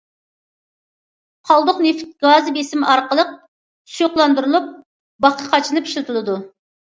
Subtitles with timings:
[1.49, 3.35] قالدۇق نېفىت گازى بېسىم ئارقىلىق
[3.97, 4.73] سۇيۇقلاندۇرۇلۇپ،
[5.27, 6.39] باكقا قاچىلىنىپ ئىشلىتىلىدۇ.